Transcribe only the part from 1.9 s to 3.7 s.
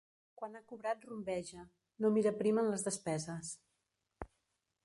no mira prim en les despeses.